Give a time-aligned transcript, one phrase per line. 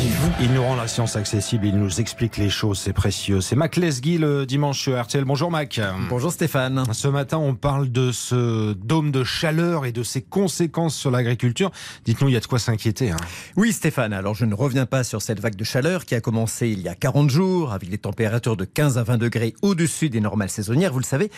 [0.00, 0.30] vous.
[0.40, 3.40] Il nous rend la science accessible, il nous explique les choses, c'est précieux.
[3.40, 5.24] C'est Mac Lesguy le dimanche sur RTL.
[5.24, 5.80] Bonjour Mac.
[6.10, 6.84] Bonjour Stéphane.
[6.92, 11.70] Ce matin, on parle de ce dôme de chaleur et de ses conséquences sur l'agriculture.
[12.04, 13.10] Dites-nous, il y a de quoi s'inquiéter.
[13.10, 13.16] hein.
[13.56, 16.68] Oui Stéphane, alors je ne reviens pas sur cette vague de chaleur qui a commencé
[16.68, 20.20] il y a 40 jours avec des températures de 15 à 20 degrés au-dessus des
[20.20, 21.30] normales saisonnières, vous le savez.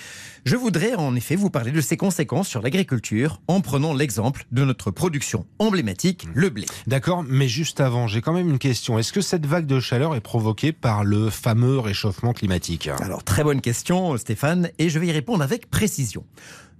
[0.45, 4.65] Je voudrais en effet vous parler de ses conséquences sur l'agriculture en prenant l'exemple de
[4.65, 6.67] notre production emblématique, le blé.
[6.87, 8.99] D'accord, mais juste avant, j'ai quand même une question.
[8.99, 12.89] Est-ce que cette vague de chaleur est provoquée par le fameux réchauffement climatique?
[13.01, 16.25] Alors très bonne question Stéphane et je vais y répondre avec précision.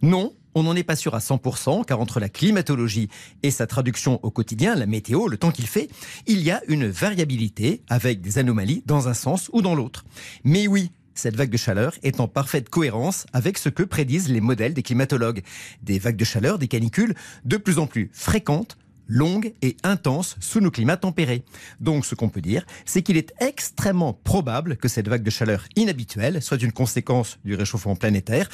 [0.01, 3.09] Non, on n'en est pas sûr à 100%, car entre la climatologie
[3.43, 5.89] et sa traduction au quotidien, la météo, le temps qu'il fait,
[6.27, 10.05] il y a une variabilité avec des anomalies dans un sens ou dans l'autre.
[10.45, 14.41] Mais oui, cette vague de chaleur est en parfaite cohérence avec ce que prédisent les
[14.41, 15.43] modèles des climatologues.
[15.83, 18.79] Des vagues de chaleur, des canicules de plus en plus fréquentes,
[19.09, 21.43] longues et intenses sous nos climats tempérés.
[21.81, 25.65] Donc ce qu'on peut dire, c'est qu'il est extrêmement probable que cette vague de chaleur
[25.77, 28.49] inhabituelle soit une conséquence du réchauffement planétaire,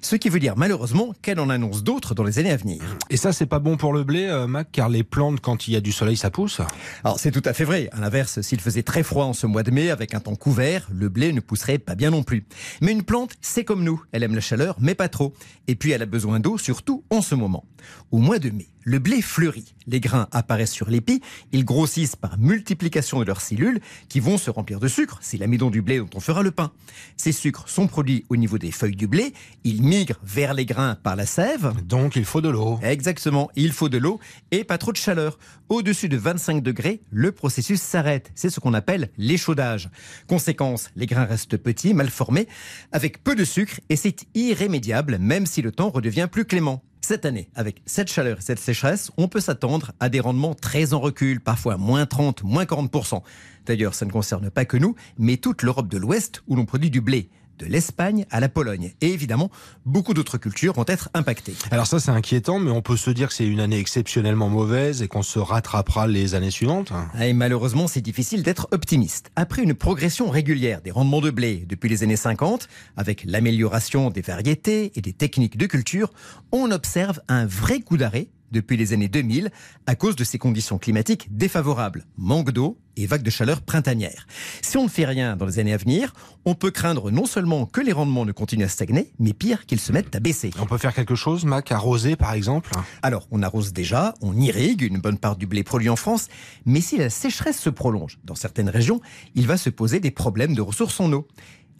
[0.00, 2.82] ce qui veut dire malheureusement qu'elle en annonce d'autres dans les années à venir.
[3.10, 5.74] Et ça, c'est pas bon pour le blé, euh, Mac, car les plantes, quand il
[5.74, 6.60] y a du soleil, ça pousse.
[7.04, 7.88] Alors c'est tout à fait vrai.
[7.92, 10.88] À l'inverse, s'il faisait très froid en ce mois de mai avec un temps couvert,
[10.92, 12.46] le blé ne pousserait pas bien non plus.
[12.80, 14.02] Mais une plante, c'est comme nous.
[14.12, 15.34] Elle aime la chaleur, mais pas trop.
[15.68, 17.64] Et puis elle a besoin d'eau, surtout en ce moment.
[18.10, 19.74] Au mois de mai, le blé fleurit.
[19.88, 21.20] Les grains apparaissent sur l'épi,
[21.52, 25.18] ils grossissent par multiplication de leurs cellules qui vont se remplir de sucre.
[25.20, 26.70] C'est l'amidon du blé dont on fera le pain.
[27.16, 30.96] Ces sucres sont produits au niveau des feuilles du blé, ils migrent vers les grains
[31.02, 31.72] par la sève.
[31.84, 32.78] Donc, il faut de l'eau.
[32.82, 34.20] Exactement, il faut de l'eau
[34.52, 35.36] et pas trop de chaleur.
[35.68, 38.30] Au-dessus de 25 degrés, le processus s'arrête.
[38.36, 39.90] C'est ce qu'on appelle l'échaudage.
[40.28, 42.46] Conséquence, les grains restent petits, mal formés,
[42.92, 46.84] avec peu de sucre et c'est irrémédiable même si le temps redevient plus clément.
[47.08, 50.92] Cette année, avec cette chaleur et cette sécheresse, on peut s'attendre à des rendements très
[50.92, 53.22] en recul, parfois moins 30, moins 40%.
[53.64, 56.90] D'ailleurs, ça ne concerne pas que nous, mais toute l'Europe de l'Ouest où l'on produit
[56.90, 58.92] du blé, de l'Espagne à la Pologne.
[59.00, 59.50] Et évidemment,
[59.84, 61.54] beaucoup d'autres cultures vont être impactées.
[61.70, 65.02] Alors ça, c'est inquiétant, mais on peut se dire que c'est une année exceptionnellement mauvaise
[65.02, 66.92] et qu'on se rattrapera les années suivantes.
[66.92, 69.30] Ah, Et malheureusement, c'est difficile d'être optimiste.
[69.36, 74.22] Après une progression régulière des rendements de blé depuis les années 50, avec l'amélioration des
[74.22, 76.12] variétés et des techniques de culture,
[76.52, 79.50] on observe un vrai coup d'arrêt depuis les années 2000
[79.86, 84.26] à cause de ces conditions climatiques défavorables, manque d'eau et vagues de chaleur printanières.
[84.62, 86.14] Si on ne fait rien dans les années à venir,
[86.44, 89.80] on peut craindre non seulement que les rendements ne continuent à stagner, mais pire qu'ils
[89.80, 90.50] se mettent à baisser.
[90.60, 92.70] On peut faire quelque chose, Mac, arroser par exemple?
[93.02, 96.28] Alors, on arrose déjà, on irrigue une bonne part du blé produit en France,
[96.64, 99.00] mais si la sécheresse se prolonge dans certaines régions,
[99.34, 101.28] il va se poser des problèmes de ressources en eau.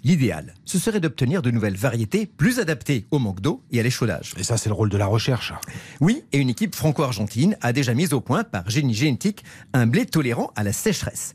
[0.07, 4.35] L'idéal, ce serait d'obtenir de nouvelles variétés plus adaptées au manque d'eau et à l'échaudage.
[4.39, 5.53] Et ça, c'est le rôle de la recherche.
[6.01, 10.07] Oui, et une équipe franco-argentine a déjà mis au point par génie génétique un blé
[10.07, 11.35] tolérant à la sécheresse.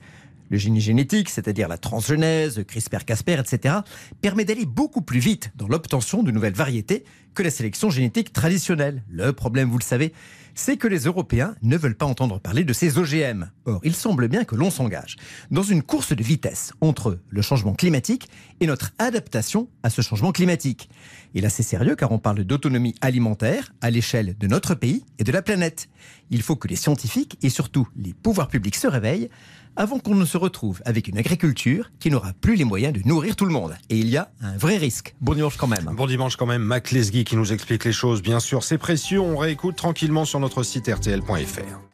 [0.49, 3.75] Le génie génétique, c'est-à-dire la transgenèse, CRISPR-Cas9, etc.,
[4.21, 7.03] permet d'aller beaucoup plus vite dans l'obtention de nouvelles variétés
[7.33, 9.03] que la sélection génétique traditionnelle.
[9.09, 10.13] Le problème, vous le savez,
[10.55, 13.49] c'est que les Européens ne veulent pas entendre parler de ces OGM.
[13.65, 15.15] Or, il semble bien que l'on s'engage
[15.49, 20.31] dans une course de vitesse entre le changement climatique et notre adaptation à ce changement
[20.31, 20.89] climatique.
[21.35, 25.23] Et là, c'est sérieux car on parle d'autonomie alimentaire à l'échelle de notre pays et
[25.23, 25.89] de la planète.
[26.29, 29.29] Il faut que les scientifiques et surtout les pouvoirs publics se réveillent
[29.75, 33.35] avant qu'on ne se retrouve avec une agriculture qui n'aura plus les moyens de nourrir
[33.35, 33.75] tout le monde.
[33.89, 35.15] Et il y a un vrai risque.
[35.21, 35.89] Bon dimanche quand même.
[35.95, 38.21] Bon dimanche quand même, Mac Lesguy qui nous explique les choses.
[38.21, 39.19] Bien sûr, c'est précieux.
[39.19, 41.90] On réécoute tranquillement sur notre site rtl.fr.